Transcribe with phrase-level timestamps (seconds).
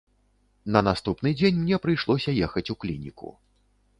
[0.75, 3.29] На наступны дзень мне прыйшлося ехаць у клініку.